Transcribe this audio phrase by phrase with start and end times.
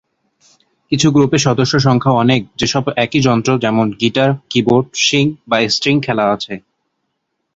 [0.91, 5.95] কিছু গ্রুপে সদস্য সংখ্যা অনেক যে সব একই যন্ত্র, যেমন গিটার, কীবোর্ড, শিং বা স্ট্রিং
[6.01, 6.53] খেলা আছে।